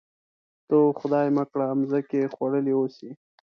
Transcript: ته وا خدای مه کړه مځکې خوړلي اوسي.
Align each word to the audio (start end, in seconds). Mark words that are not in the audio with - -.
ته 0.67 0.73
وا 0.81 0.91
خدای 1.01 1.27
مه 1.35 1.43
کړه 1.51 1.67
مځکې 1.79 2.31
خوړلي 2.33 2.73
اوسي. 2.75 3.09